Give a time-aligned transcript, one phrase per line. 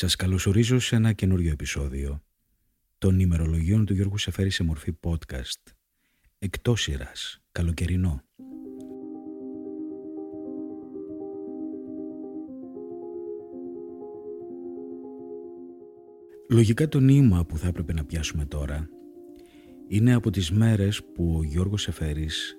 [0.00, 2.22] Σας καλωσορίζω σε ένα καινούριο επεισόδιο
[2.98, 5.72] των ημερολογίων του Γιώργου Σεφέρη σε μορφή podcast.
[6.38, 8.22] Εκτός σειράς, καλοκαιρινό.
[16.50, 18.88] Λογικά το νήμα που θα έπρεπε να πιάσουμε τώρα
[19.88, 22.56] είναι από τις μέρες που ο Γιώργος Σεφέρης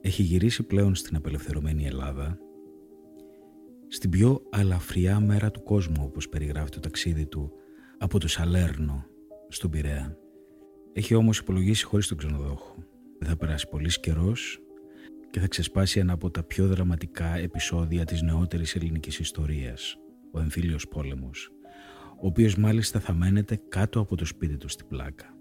[0.00, 2.38] έχει γυρίσει πλέον στην απελευθερωμένη Ελλάδα
[3.94, 7.52] στην πιο αλαφριά μέρα του κόσμου όπως περιγράφει το ταξίδι του
[7.98, 9.06] από το Σαλέρνο
[9.48, 10.16] στον Πειραιά.
[10.92, 12.74] Έχει όμως υπολογίσει χωρίς τον ξενοδόχο.
[13.18, 14.60] Δεν θα περάσει πολύς καιρός
[15.30, 19.96] και θα ξεσπάσει ένα από τα πιο δραματικά επεισόδια της νεότερης ελληνικής ιστορίας,
[20.32, 21.50] ο εμφύλιος πόλεμος,
[22.20, 25.36] ο οποίος μάλιστα θα μένεται κάτω από το σπίτι του στην πλάκα.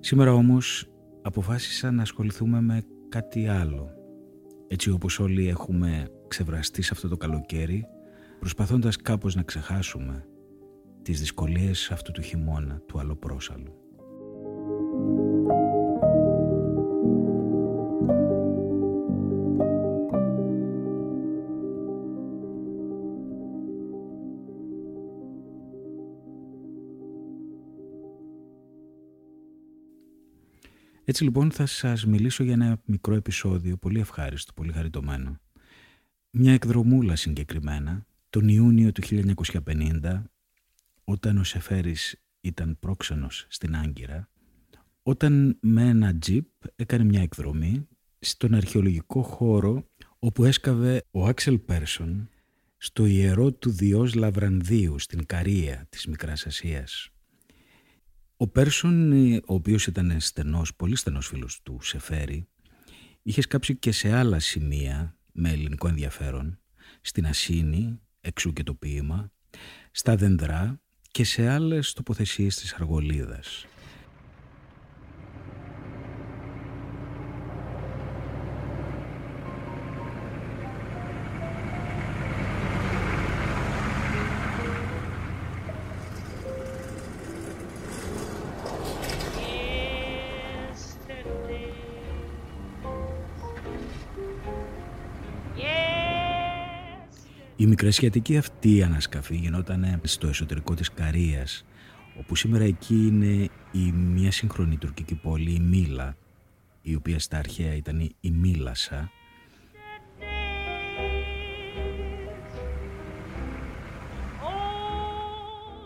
[0.00, 0.90] Σήμερα όμως
[1.22, 3.90] αποφάσισα να ασχοληθούμε με κάτι άλλο.
[4.68, 7.86] Έτσι όπως όλοι έχουμε ξεβραστεί σε αυτό το καλοκαίρι,
[8.38, 10.24] προσπαθώντας κάπως να ξεχάσουμε
[11.02, 13.86] τις δυσκολίες αυτού του χειμώνα, του αλλοπρόσαλου.
[31.08, 35.40] Έτσι λοιπόν θα σας μιλήσω για ένα μικρό επεισόδιο, πολύ ευχάριστο, πολύ χαριτωμένο.
[36.38, 39.02] Μια εκδρομούλα συγκεκριμένα, τον Ιούνιο του
[39.66, 40.22] 1950,
[41.04, 44.28] όταν ο Σεφέρης ήταν πρόξενος στην Άγκυρα,
[45.02, 52.28] όταν με ένα τζιπ έκανε μια εκδρομή στον αρχαιολογικό χώρο όπου έσκαβε ο Άξελ Πέρσον
[52.76, 57.10] στο ιερό του Διός Λαβρανδίου στην Καρία της Μικράς Ασίας.
[58.36, 62.48] Ο Πέρσον, ο οποίος ήταν στενός, πολύ στενός φίλος του Σεφέρη,
[63.22, 66.58] είχε σκάψει και σε άλλα σημεία με ελληνικό ενδιαφέρον,
[67.00, 69.30] στην Ασίνη, εξού και το ποίημα,
[69.90, 73.66] στα Δενδρά και σε άλλες τοποθεσίες της Αργολίδας.
[97.66, 101.64] Η μικρασιατική αυτή ανασκαφή γινόταν στο εσωτερικό της Καρίας,
[102.18, 106.16] όπου σήμερα εκεί είναι η μια σύγχρονη τουρκική πόλη, η Μίλα,
[106.82, 109.10] η οποία στα αρχαία ήταν η Μίλασα.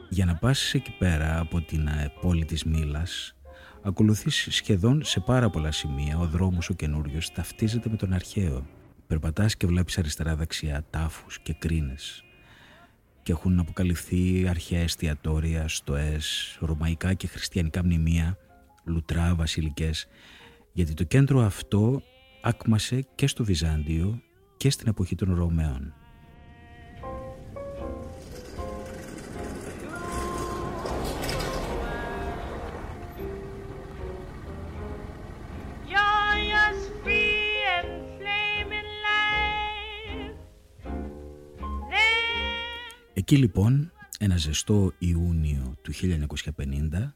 [0.09, 3.37] Για να πας εκεί πέρα από την ε, πόλη της Μίλας,
[3.83, 8.67] ακολουθείς σχεδόν σε πάρα πολλά σημεία ο δρόμος ο καινούριος ταυτίζεται με τον αρχαίο.
[9.11, 12.25] Περπατάς και βλέπεις αριστερά-δεξιά τάφους και κρίνες
[13.23, 18.39] και έχουν αποκαλυφθεί αρχαία εστιατόρια, στοές, ρωμαϊκά και χριστιανικά μνημεία,
[18.85, 20.07] λουτρά, βασιλικές,
[20.73, 22.03] γιατί το κέντρο αυτό
[22.43, 24.23] άκμασε και στο Βυζάντιο
[24.57, 25.95] και στην εποχή των Ρωμαίων.
[43.33, 47.15] Εκεί λοιπόν, ένα ζεστό Ιούνιο του 1950,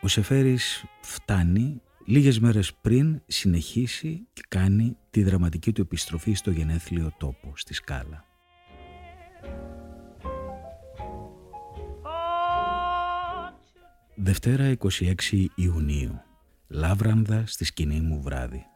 [0.00, 7.12] ο Σεφέρης φτάνει λίγες μέρες πριν συνεχίσει και κάνει τη δραματική του επιστροφή στο γενέθλιο
[7.18, 8.24] τόπο, στη Σκάλα.
[14.14, 15.14] Δευτέρα 26
[15.54, 16.22] Ιουνίου,
[16.68, 18.66] Λάβρανδα στη σκηνή μου βράδυ.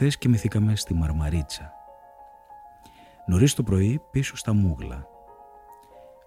[0.00, 1.72] Χθες κοιμηθήκαμε στη Μαρμαρίτσα.
[3.26, 5.06] Νωρίς το πρωί πίσω στα Μούγλα.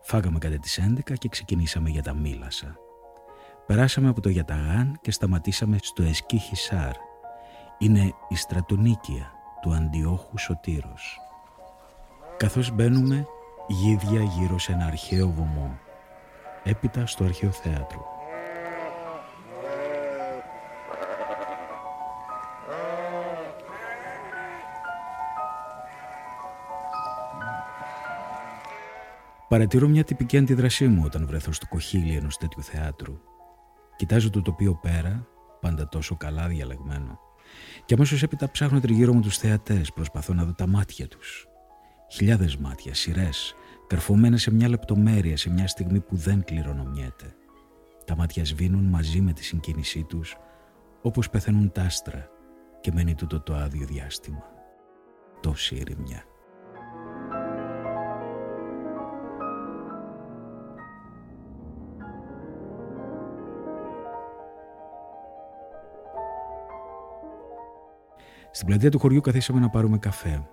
[0.02, 2.76] Φάγαμε κατά τις 11 και ξεκινήσαμε για τα Μήλασα.
[3.66, 6.94] Περάσαμε από το Γιαταγάν και σταματήσαμε στο Εσκί Χισάρ.
[7.78, 9.32] Είναι η στρατονίκια
[9.62, 11.20] του Αντιόχου Σωτήρος.
[12.38, 13.26] Καθώς μπαίνουμε
[13.68, 15.80] γίδια γύρω σε ένα αρχαίο βωμό.
[16.64, 18.06] Έπειτα στο αρχαίο θέατρο.
[29.52, 33.20] Παρατηρώ μια τυπική αντίδρασή μου όταν βρεθώ στο κοχύλι ενός τέτοιου θεάτρου.
[33.96, 35.28] Κοιτάζω το τοπίο πέρα,
[35.62, 37.20] πάντα τόσο καλά διαλεγμένο.
[37.86, 41.48] Και αμέσως έπειτα ψάχνω τριγύρω μου τους θεατές, προσπαθώ να δω τα μάτια τους.
[42.12, 43.56] Χιλιάδες μάτια, σειρές,
[43.88, 47.36] καρφωμένε σε μια λεπτομέρεια, σε μια στιγμή που δεν κληρονομιέται.
[48.06, 50.36] Τα μάτια σβήνουν μαζί με τη συγκίνησή τους
[51.02, 52.28] όπως πεθαίνουν τα άστρα
[52.82, 54.44] και μένει τούτο το άδειο διάστημα.
[55.42, 56.24] Τόση ηρεμιά.
[68.62, 70.48] Στην πλατεία του χωριού καθίσαμε να πάρουμε καφέ.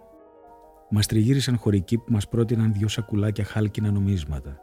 [0.91, 4.61] Μας τριγύρισαν χωρικοί που μας πρότειναν δυο σακουλάκια χάλκινα νομίσματα.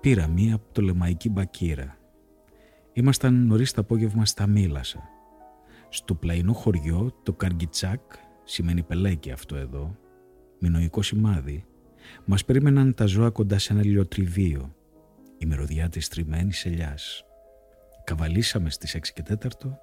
[0.00, 1.96] Πήρα μία από το λεμαϊκή μπακύρα.
[2.92, 5.02] Ήμασταν νωρίς το απόγευμα στα Μήλασα.
[5.88, 8.00] Στο πλαϊνό χωριό, το Καργκιτσάκ,
[8.44, 9.96] σημαίνει πελέκι αυτό εδώ,
[10.58, 11.64] μηνοϊκό σημάδι,
[12.24, 14.74] μας περίμεναν τα ζώα κοντά σε ένα λιωτριβείο,
[15.38, 16.98] η μυρωδιά της τριμμένη ελιά.
[18.04, 19.78] Καβαλήσαμε στις 6 και 4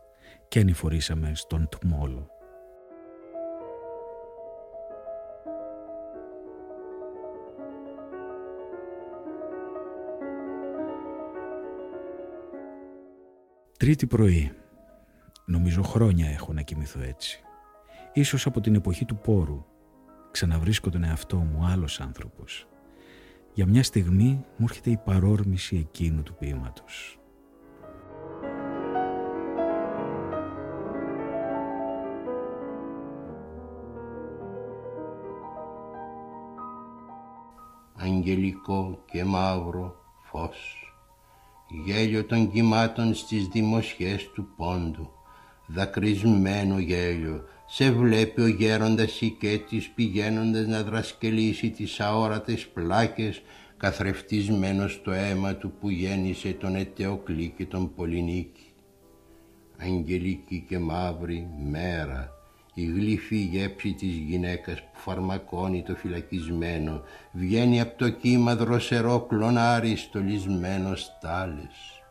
[0.47, 2.29] και ανηφορήσαμε στον Τμόλο.
[13.79, 14.51] Τρίτη πρωί.
[15.45, 17.43] Νομίζω χρόνια έχω να κοιμηθώ έτσι.
[18.13, 19.65] Ίσως από την εποχή του πόρου.
[20.31, 22.67] Ξαναβρίσκω τον εαυτό μου άλλος άνθρωπος.
[23.53, 27.19] Για μια στιγμή μου έρχεται η παρόρμηση εκείνου του ποίηματος.
[37.95, 40.88] Αγγελικό και μαύρο φως
[41.69, 45.11] γέλιο των κυμάτων στις δημοσιές του πόντου,
[45.67, 53.41] δακρυσμένο γέλιο, σε βλέπει ο γέροντας οικέτης πηγαίνοντας να δρασκελίσει τις αόρατες πλάκες
[53.77, 58.63] καθρεφτισμένος στο αίμα του που γέννησε τον Ετεοκλή και τον Πολυνίκη.
[59.77, 62.31] Αγγελική και μαύρη μέρα,
[62.79, 69.95] η γλυφή γέψη της γυναίκας που φαρμακώνει το φυλακισμένο βγαίνει από το κύμα δροσερό κλονάρι
[69.95, 72.03] στολισμένο στάλες.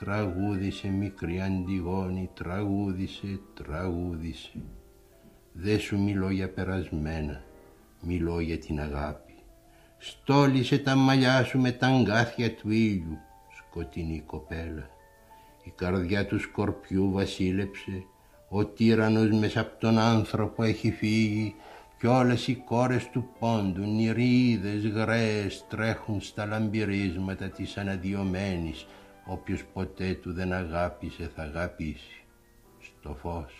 [0.00, 4.62] Τραγούδισε μικρή Αντιγόνη, τραγούδισε, τραγούδισε.
[5.52, 7.42] Δε σου μιλώ για περασμένα,
[8.00, 9.34] μιλώ για την αγάπη.
[9.98, 13.18] Στόλισε τα μαλλιά σου με τα αγκάθια του ήλιου,
[13.56, 14.88] σκοτεινή κοπέλα.
[15.64, 18.04] Η καρδιά του σκορπιού βασίλεψε
[18.48, 21.54] ο τύρανος μέσα από τον άνθρωπο έχει φύγει
[21.98, 28.86] κι όλες οι κόρες του πόντου, νηρίδες γραίες τρέχουν στα λαμπυρίσματα της αναδιωμένης.
[29.26, 32.24] Όποιος ποτέ του δεν αγάπησε θα αγαπήσει.
[32.80, 33.52] Στο φως.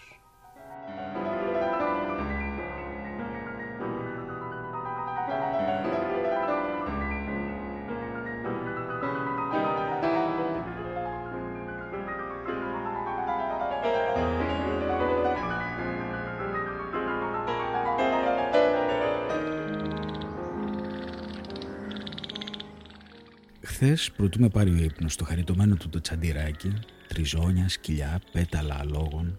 [23.80, 26.72] Χθε, προτού με πάρει ο ύπνος στο χαριτωμένο του το τσαντιράκι,
[27.08, 29.38] τριζόνια, σκυλιά, πέταλα αλόγων,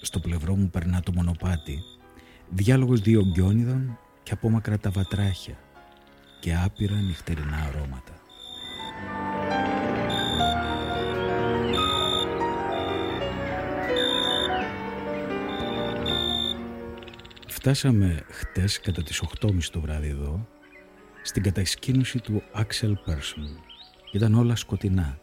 [0.00, 1.78] στο πλευρό μου περνά το μονοπάτι,
[2.48, 5.58] διάλογος δύο γκιόνιδων και απόμακρα τα βατράχια
[6.40, 8.12] και άπειρα νυχτερινά αρώματα.
[17.48, 20.48] Φτάσαμε χτες κατά τις 8.30 το βράδυ εδώ
[21.28, 23.48] στην κατασκήνωση του Axel Persson.
[24.12, 25.18] Ήταν όλα σκοτεινά.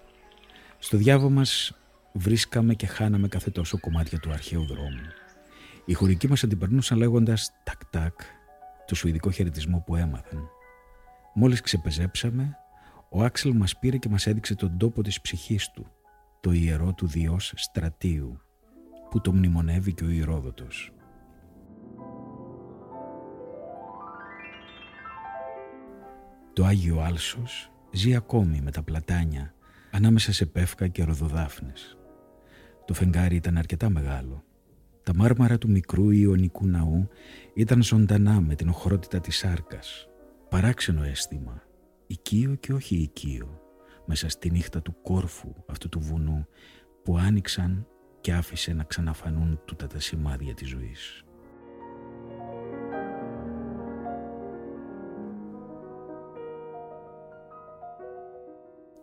[0.80, 1.74] Στο διάβο μας
[2.14, 5.08] βρίσκαμε και χάναμε κάθε τόσο κομμάτια του αρχαίου δρόμου.
[5.86, 8.20] Οι χωρικοί μας αντιπερνούσαν λέγοντας «τακ-τακ»
[8.88, 10.50] το σουηδικό χαιρετισμό που έμαθαν.
[11.34, 12.58] Μόλις ξεπεζέψαμε,
[13.10, 15.92] ο Άξελ μας πήρε και μας έδειξε τον τόπο της ψυχής του,
[16.42, 18.42] το ιερό του διός στρατείου,
[19.10, 20.95] που το μνημονεύει και ο Ηρόδοτος.
[26.56, 29.54] Το Άγιο Άλσος ζει ακόμη με τα πλατάνια
[29.92, 31.98] ανάμεσα σε πεύκα και ροδοδάφνες.
[32.86, 34.44] Το φεγγάρι ήταν αρκετά μεγάλο.
[35.04, 37.08] Τα μάρμαρα του μικρού Ιωνικού ναού
[37.54, 40.08] ήταν ζωντανά με την οχρότητα της σάρκας.
[40.50, 41.64] Παράξενο αίσθημα,
[42.08, 43.62] οικείο και όχι οικείο,
[44.06, 46.48] μέσα στη νύχτα του κόρφου αυτού του βουνού
[47.04, 47.88] που άνοιξαν
[48.22, 51.24] και άφησε να ξαναφανούν τούτα τα σημάδια της ζωής.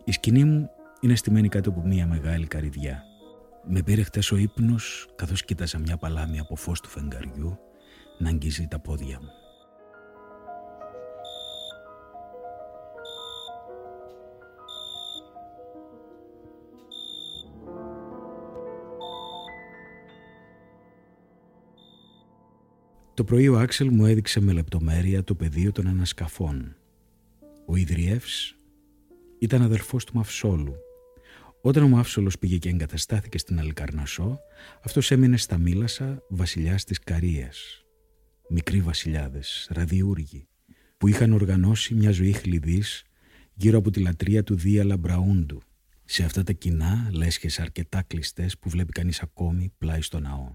[0.05, 3.03] Η σκηνή μου είναι στημένη κάτω από μια μεγάλη καρυδιά.
[3.69, 7.59] Με πήρε χτες ο ύπνος καθώς κοίταζα μια παλάμη από φως του φεγγαριού
[8.19, 9.29] να αγγίζει τα πόδια μου.
[23.15, 26.77] Το πρωί ο Άξελ μου έδειξε με λεπτομέρεια το πεδίο των ανασκαφών.
[27.67, 28.57] Ο Ιδριεύς
[29.43, 30.75] ήταν αδερφός του Μαυσόλου,
[31.65, 34.39] Όταν ο Μαύσολος πήγε και εγκαταστάθηκε στην Αλικαρνασό,
[34.83, 37.85] αυτός έμεινε στα Μήλασα βασιλιάς της Καρίας.
[38.49, 40.49] Μικροί βασιλιάδες, ραδιούργοι,
[40.97, 43.05] που είχαν οργανώσει μια ζωή χλειδής
[43.55, 45.63] γύρω από τη λατρεία του Δία Λαμπραούντου,
[46.05, 50.51] σε αυτά τα κοινά λέσχες αρκετά κλειστές που βλέπει κανείς ακόμη πλάι στο ναό.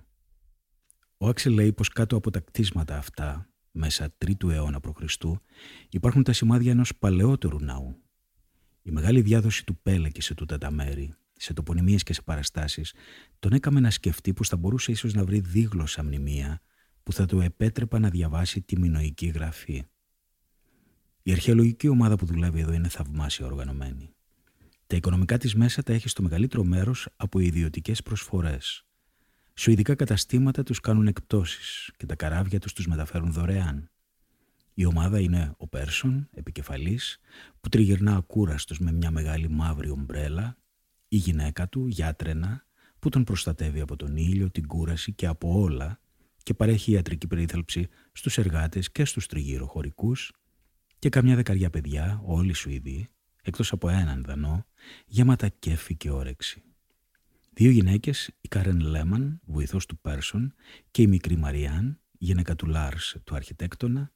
[1.18, 5.24] Ο Άξελ λέει πως κάτω από τα κτίσματα αυτά, μέσα τρίτου αιώνα π.Χ.,
[5.90, 8.02] υπάρχουν τα σημάδια ενός παλαιότερου ναού.
[8.88, 12.94] Η μεγάλη διάδοση του Πέλεκη σε τούτα τα μέρη, σε τοπονημίες και σε παραστάσεις,
[13.40, 16.62] τον έκαμε να σκεφτεί πως θα μπορούσε ίσως να βρει δίγλωσσα μνημεία
[17.04, 19.84] που θα του επέτρεπα να διαβάσει τη μινοϊκή γραφή.
[21.24, 24.14] Η αρχαιολογική ομάδα που δουλεύει εδώ είναι θαυμάσια οργανωμένη.
[24.88, 28.86] Τα οικονομικά της μέσα τα έχει στο μεγαλύτερο μέρος από ιδιωτικές προσφορές.
[29.54, 33.90] Σουηδικά καταστήματα τους κάνουν εκπτώσεις και τα καράβια τους τους μεταφέρουν δωρεάν.
[34.80, 37.20] Η ομάδα είναι ο Πέρσον, επικεφαλής,
[37.62, 40.58] που τριγυρνά ακούραστος με μια μεγάλη μαύρη ομπρέλα,
[41.08, 42.66] η γυναίκα του, Γιάτρενα,
[43.00, 46.00] που τον προστατεύει από τον ήλιο, την κούραση και από όλα
[46.44, 50.34] και παρέχει ιατρική περίθαλψη στους εργάτες και στους τριγύρω χωρικούς
[51.00, 53.10] και καμιά δεκαριά παιδιά, όλοι Σουηδοί,
[53.42, 54.66] εκτός από έναν Δανό,
[55.06, 56.64] γεμάτα κέφι και όρεξη.
[57.54, 60.54] Δύο γυναίκες, η Κάρεν Λέμαν, βοηθός του Πέρσον,
[60.92, 64.12] και η μικρή Μαριάν, γυναίκα του Λάρς, του αρχιτέκτονα,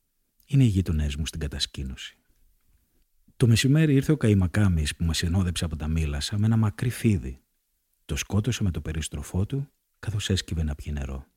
[0.51, 2.17] είναι οι γείτονέ μου στην κατασκήνωση.
[3.37, 7.41] Το μεσημέρι ήρθε ο Καϊμακάμις που μας ενόδεψε από τα μήλασα με ένα μακρύ φίδι.
[8.05, 11.30] Το σκότωσε με το περίστροφό του καθώς έσκυβε να πιει νερό.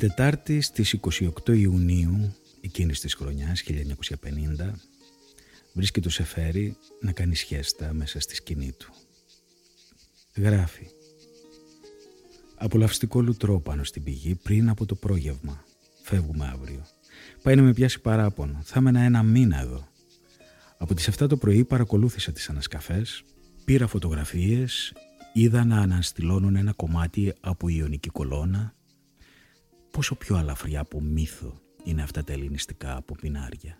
[0.00, 0.96] Τετάρτη στις
[1.46, 4.72] 28 Ιουνίου εκείνης της χρονιάς 1950
[5.72, 8.92] βρίσκει το Σεφέρι να κάνει σχέστα μέσα στη σκηνή του.
[10.36, 10.86] Γράφει
[12.56, 15.64] Απολαυστικό λουτρό πάνω στην πηγή πριν από το πρόγευμα.
[16.02, 16.86] Φεύγουμε αύριο.
[17.42, 18.60] Πάει να με πιάσει παράπονο.
[18.64, 19.88] Θα έμενα ένα μήνα εδώ.
[20.78, 23.24] Από τις 7 το πρωί παρακολούθησα τις ανασκαφές,
[23.64, 24.92] πήρα φωτογραφίες,
[25.32, 28.74] είδα να αναστηλώνουν ένα κομμάτι από ιονική κολόνα
[29.90, 33.78] πόσο πιο αλαφριά από μύθο είναι αυτά τα ελληνιστικά από πινάρια.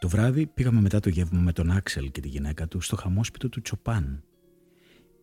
[0.00, 3.48] Το βράδυ πήγαμε μετά το γεύμα με τον Άξελ και τη γυναίκα του στο χαμόσπιτο
[3.48, 4.24] του Τσοπάν.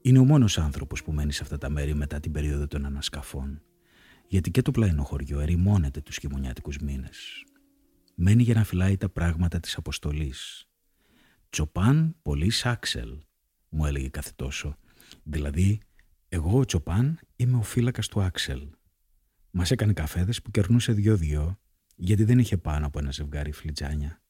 [0.01, 3.61] Είναι ο μόνος άνθρωπος που μένει σε αυτά τα μέρη μετά την περίοδο των ανασκαφών,
[4.27, 7.43] γιατί και το πλαϊνό χωριό ερημώνεται τους χειμωνιάτικους μήνες.
[8.15, 10.67] Μένει για να φυλάει τα πράγματα της αποστολής.
[11.49, 13.17] «Τσοπάν, πολύ Άξελ»,
[13.69, 14.75] μου έλεγε κάθε τόσο.
[15.23, 15.79] Δηλαδή,
[16.29, 18.69] εγώ ο Τσοπάν είμαι ο φύλακας του Άξελ
[19.51, 21.59] Μας έκανε καφέδες που κερνούσε δυο-δυο,
[21.95, 24.21] γιατί δεν είχε πάνω από ένα ζευγάρι φλιτζάνια.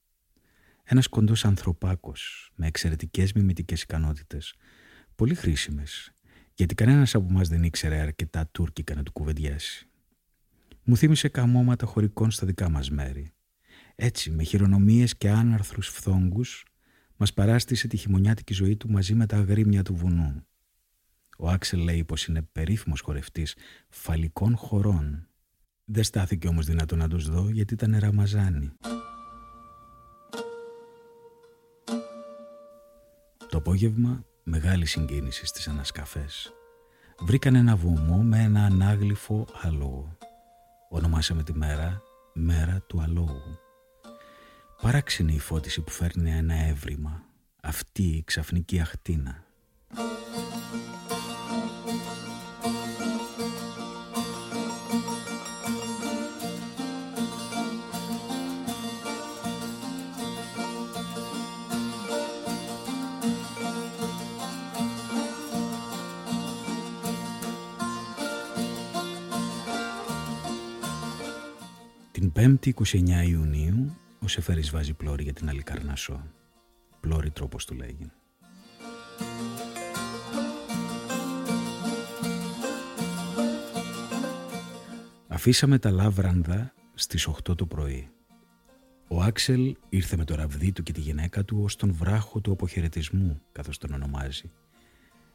[0.84, 4.56] Ένας κοντός ανθρωπάκος με εξαιρετικές μιμητικές ικανότητες,
[5.16, 6.14] πολύ χρήσιμες,
[6.54, 9.88] γιατί κανένας από εμά δεν ήξερε αρκετά τουρκικά να του κουβεντιάσει.
[10.84, 13.34] Μου θύμισε καμώματα χωρικών στα δικά μας μέρη.
[13.96, 16.66] Έτσι, με χειρονομίες και άναρθρους φθόγκους,
[17.18, 20.46] μας παράστησε τη χειμωνιάτικη ζωή του μαζί με τα αγρίμια του βουνού.
[21.42, 23.56] Ο Άξελ λέει πως είναι περίφημος χορευτής
[23.90, 25.28] φαλικών χορών.
[25.86, 28.72] Δεν στάθηκε όμως δυνατό να τους δω γιατί ήταν ραμαζάνι.
[33.50, 36.54] Το απόγευμα μεγάλη συγκίνηση στις ανασκαφές.
[37.20, 40.18] Βρήκαν ένα βωμό με ένα ανάγλυφο άλογο.
[40.90, 42.02] Ονομάσαμε τη μέρα
[42.34, 43.60] «Μέρα του αλόγου».
[44.82, 47.24] Παράξενη η φώτιση που φέρνει ένα έβριμα.
[47.62, 49.49] Αυτή η ξαφνική αχτίνα.
[72.86, 76.24] 29 Ιουνίου ο Σεφέρης βάζει πλώρη για την Αλικαρνασό.
[77.00, 78.12] Πλώρη τρόπος του λέγει.
[85.28, 88.10] Αφήσαμε τα λάβρανδα στις 8 το πρωί.
[89.08, 92.52] Ο Άξελ ήρθε με το ραβδί του και τη γυναίκα του ως τον βράχο του
[92.52, 94.52] αποχαιρετισμού, καθώς τον ονομάζει.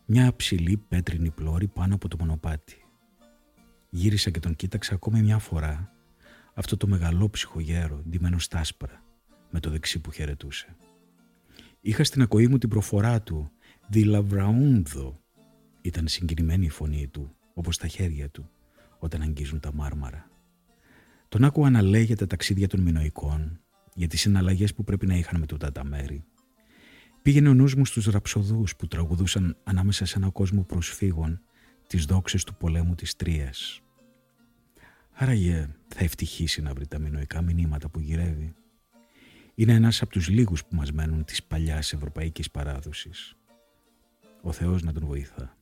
[0.05, 2.85] Μια ψηλή πέτρινη πλώρη πάνω από το μονοπάτι.
[3.91, 5.94] Γύρισα και τον κοίταξα ακόμη μια φορά
[6.55, 9.05] αυτό το μεγαλόψυχο γέρο, ντυμένος στα άσπρα,
[9.51, 10.77] με το δεξί που χαιρετούσε.
[11.81, 13.51] Είχα στην ακοή μου την προφορά του
[13.89, 15.21] «Δηλαβραούντο».
[15.81, 18.51] Ήταν συγκινημένη η φωνή του, όπως τα χέρια του,
[18.99, 20.31] όταν αγγίζουν τα μάρμαρα.
[21.29, 23.61] Τον άκουγα να λέει για τα ταξίδια των μηνοϊκών,
[23.95, 26.25] για τις συναλλαγές που πρέπει να είχαν με τούτα τα μέρη.
[27.23, 31.41] Πήγαινε ο νους μου στους ραψοδούς που τραγουδούσαν ανάμεσα σε ένα κόσμο προσφύγων
[31.87, 33.81] τις δόξες του πολέμου της Τρίας.
[35.13, 38.55] Άραγε θα ευτυχήσει να βρει τα μηνοϊκά μηνύματα που γυρεύει.
[39.55, 43.37] Είναι ένας από τους λίγους που μας μένουν της παλιάς ευρωπαϊκής παράδοσης.
[44.43, 45.57] Ο Θεός να τον βοηθά.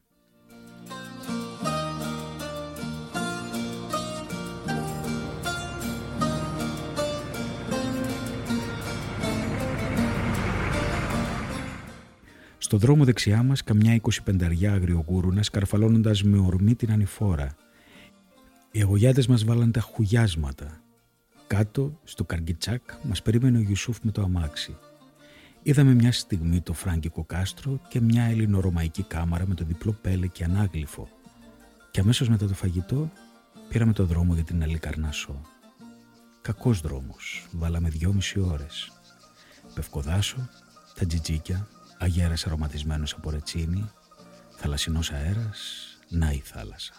[12.59, 17.62] Στο δρόμο δεξιά μας καμιά 25 αγριογούρουνα σκαρφαλώνοντας με ορμή την ανηφόρα.
[18.75, 20.83] Οι αγωγιάτες μας βάλαν τα χουγιάσματα.
[21.47, 24.77] Κάτω, στο καργκιτσάκ, μας περίμενε ο Γιουσούφ με το αμάξι.
[25.63, 30.45] Είδαμε μια στιγμή το φράγκικο κάστρο και μια ελληνορωμαϊκή κάμαρα με το διπλό πέλε και
[30.45, 31.09] ανάγλυφο.
[31.91, 33.11] Και αμέσως μετά το φαγητό
[33.69, 35.41] πήραμε το δρόμο για την Αλικαρνάσο.
[36.43, 38.93] Κακός δρόμος, βάλαμε δυόμιση ώρες.
[39.75, 40.49] Πευκοδάσο,
[40.95, 43.91] τα τζιτζίκια, αγέρας αρωματισμένος από ρετσίνη,
[44.57, 46.95] θαλασσινός αέρας, να η θάλασσα.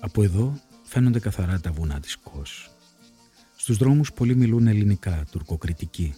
[0.00, 2.70] Από εδώ φαίνονται καθαρά τα βουνά της Κος.
[3.56, 6.14] Στους δρόμους πολλοί μιλούν ελληνικά, τουρκοκριτικοί.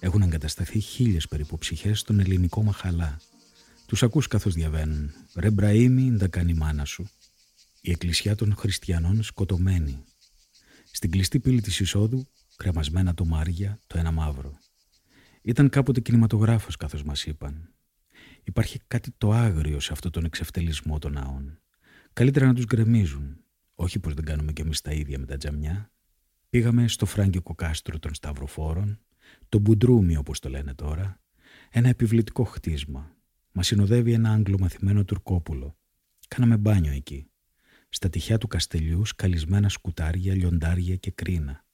[0.00, 3.20] Έχουν εγκατασταθεί χίλιες περίπου ψυχές στον ελληνικό μαχαλά.
[3.86, 5.10] Τους ακούς καθώς διαβαίνουν.
[5.34, 7.08] «Ρε Μπραήμι, τα κάνει η μάνα σου».
[7.80, 10.04] Η εκκλησιά των χριστιανών σκοτωμένη.
[10.96, 14.58] Στην κλειστή πύλη της εισόδου, κρεμασμένα το μάρια, το ένα μαύρο.
[15.42, 17.74] Ήταν κάποτε κινηματογράφος καθώς μας είπαν.
[18.44, 21.60] Υπάρχει κάτι το άγριο σε αυτό τον εξευτελισμό των ναών.
[22.12, 23.36] Καλύτερα να τους γκρεμίζουν.
[23.74, 25.92] Όχι πως δεν κάνουμε κι εμείς τα ίδια με τα τζαμιά.
[26.50, 29.00] Πήγαμε στο φράγκικο κάστρο των Σταυροφόρων,
[29.48, 31.20] το Μπουντρούμι όπως το λένε τώρα,
[31.70, 33.16] ένα επιβλητικό χτίσμα.
[33.52, 35.78] Μας συνοδεύει ένα αγγλομαθημένο τουρκόπουλο.
[36.28, 37.28] Κάναμε μπάνιο εκεί.
[37.94, 41.64] Στα τυχιά του καστελιού σκαλισμένα σκουτάρια, λιοντάρια και κρίνα.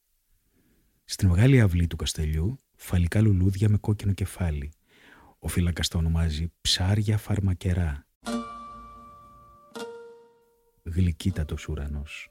[1.04, 4.72] Στην μεγάλη αυλή του καστελιού φαλικά λουλούδια με κόκκινο κεφάλι.
[5.38, 8.06] Ο φύλακας τα ονομάζει ψάρια φαρμακερά
[10.83, 12.28] γλυκύτατος ουρανός.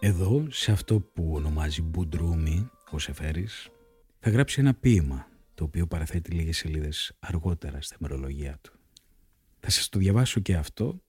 [0.00, 3.70] Εδώ, σε αυτό που ονομάζει Μπουντρούμι, ο Σεφέρης,
[4.28, 8.72] θα γράψει ένα ποίημα, το οποίο παραθέτει λίγες σελίδες αργότερα στα μερολογία του.
[9.60, 11.02] Θα σας το διαβάσω και αυτό,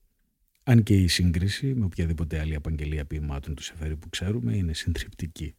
[0.62, 5.54] αν και η σύγκριση με οποιαδήποτε άλλη απαγγελία ποιημάτων του Σεφέρη που ξέρουμε είναι συντριπτική.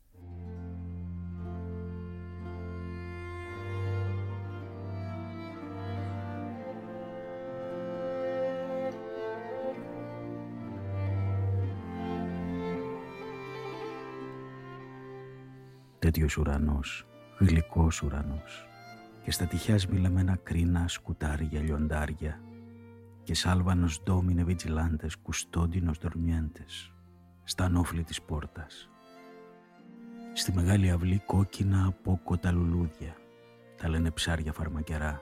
[15.99, 17.08] τέτοιος ουρανός,
[17.39, 18.67] γλυκός ουρανός
[19.23, 22.41] και στα τυχιά σμιλεμένα κρίνα σκουτάρια λιοντάρια
[23.23, 26.93] και σάλβανος ντόμινε βιτζιλάντες κουστόντινος δορμιέντες
[27.43, 28.89] στα ανώφλη της πόρτας.
[30.33, 33.15] Στη μεγάλη αυλή κόκκινα απόκοτα λουλούδια,
[33.77, 35.21] τα λένε ψάρια φαρμακερά.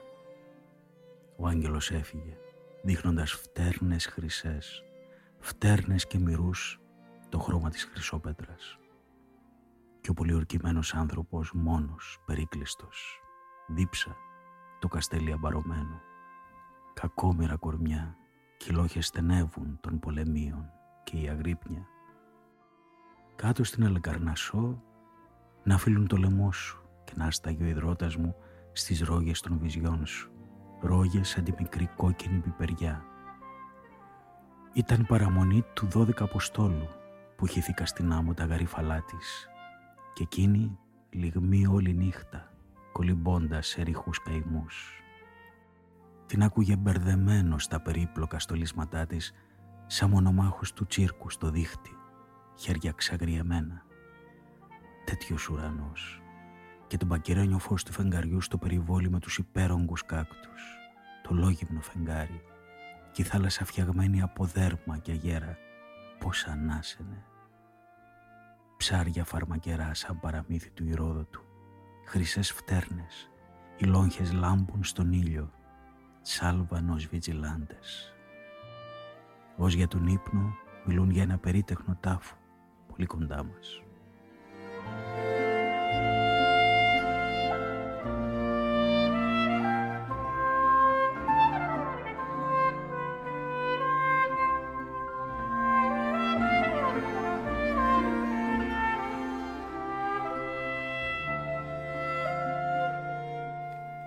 [1.36, 2.36] Ο άγγελος έφυγε,
[2.82, 4.84] δείχνοντας φτέρνες χρυσές,
[5.38, 6.80] φτέρνες και μυρούς
[7.28, 8.78] το χρώμα της χρυσόπετρας
[10.08, 13.22] και ο πολιορκημένος άνθρωπος μόνος, περίκλειστος,
[13.66, 14.16] δίψα,
[14.78, 16.00] το καστέλι αμπαρωμένο.
[16.94, 18.16] Κακόμοιρα κορμιά,
[18.56, 20.70] κυλόχες στενεύουν των πολεμίων
[21.04, 21.86] και η αγρύπνια.
[23.36, 24.82] Κάτω στην Αλεγκαρνασό
[25.64, 28.36] να φύλουν το λαιμό σου και να σταγεί ο υδρότας μου
[28.72, 30.30] στις ρόγες των βυζιών σου,
[30.80, 33.04] ρόγες σαν τη μικρή κόκκινη πιπεριά.
[34.72, 36.88] Ήταν παραμονή του δώδεκα Αποστόλου
[37.36, 39.48] που χύθηκα στην άμμο τα γαρίφαλά της
[40.18, 40.78] και εκείνη
[41.10, 42.52] λιγμή όλη νύχτα,
[42.92, 45.02] κολυμπώντας σε ρηχούς καημούς.
[46.26, 49.32] Την άκουγε μπερδεμένος στα περίπλοκα στολίσματά της,
[49.86, 51.90] σαν μονομάχος του τσίρκου στο δίχτυ,
[52.54, 53.82] χέρια ξαγριεμένα.
[55.04, 56.22] Τέτοιος ουρανός
[56.86, 60.62] και τον πακυρένιο φως του φεγγαριού στο περιβόλι με τους υπέρογκους κάκτους,
[61.22, 62.42] το λόγιμνο φεγγάρι
[63.12, 65.56] και η θάλασσα φτιαγμένη από δέρμα και αγέρα,
[66.18, 67.24] πώς ανάσαινε
[68.78, 71.40] ψάρια φαρμακερά σαν παραμύθι του Ηρόδοτου,
[72.04, 73.30] χρυσές φτέρνες,
[73.76, 75.50] οι λόγχες λάμπουν στον ήλιο,
[76.20, 78.14] σάλβανος βιτζιλάντες.
[79.56, 82.36] Ως για τον ύπνο μιλούν για ένα περίτεχνο τάφο,
[82.88, 83.82] πολύ κοντά μας.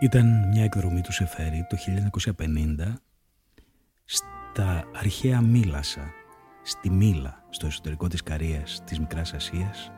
[0.02, 1.78] Ήταν μια εκδρομή του Σεφέρη το
[2.38, 2.94] 1950
[4.06, 6.12] στα αρχαία Μήλασα,
[6.64, 9.92] στη Μήλα, στο εσωτερικό της Καρίας της Μικράς Ασίας,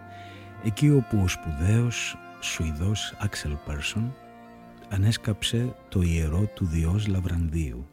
[0.64, 4.16] εκεί όπου ο σπουδαίος Σουηδός Άξελ Πέρσον
[4.90, 7.88] ανέσκαψε το ιερό του Διός Λαβρανδίου,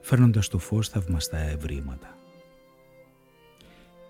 [0.00, 2.16] φέρνοντας το φως θαυμαστά ευρήματα.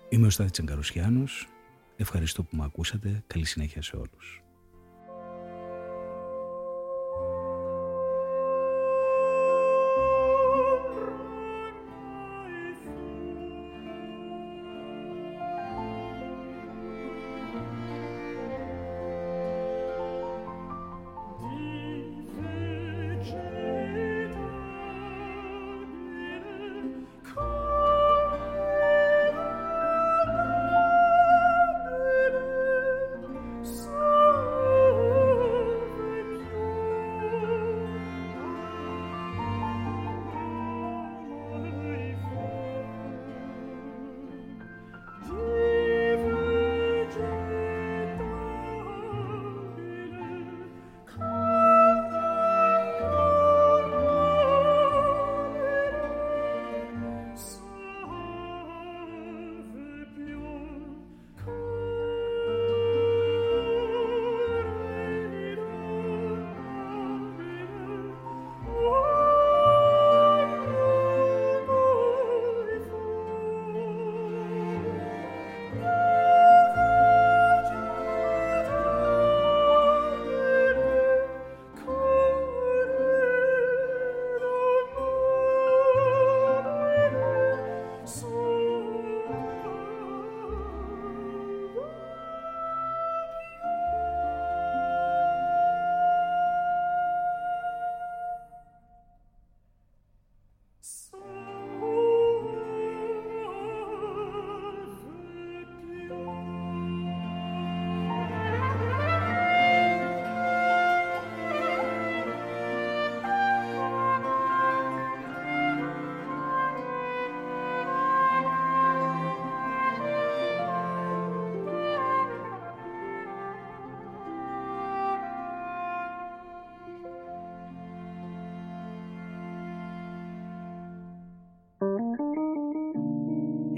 [0.09, 1.47] Είμαι ο Στάθης Τσαγκαρουσιάνος,
[1.95, 4.43] ευχαριστώ που με ακούσατε, καλή συνέχεια σε όλους.